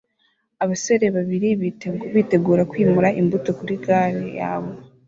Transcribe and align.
Abasore 0.63 1.05
babiri 1.15 1.49
bitegura 2.15 2.61
kwimura 2.71 3.09
imbuto 3.21 3.49
kuri 3.59 3.73
gare 3.83 4.23
yabo 4.39 4.71